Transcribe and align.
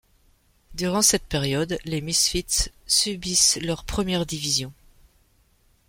Durant 0.73 1.03
cette 1.03 1.25
période, 1.27 1.77
les 1.85 2.01
Misfits 2.01 2.71
subissent 2.87 3.59
leur 3.61 3.83
première 3.83 4.25
division. 4.25 4.73